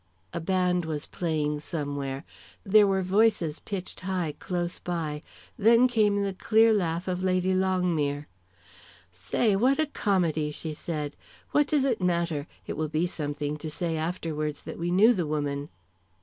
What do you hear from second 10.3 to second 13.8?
she said. "What does it matter? It will be something to